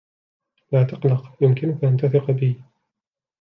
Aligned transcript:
لا 0.71 0.83
تقلق. 0.83 1.35
يمكنك 1.41 1.83
أن 1.83 1.97
تثق 1.97 2.31
بي. 2.31 2.63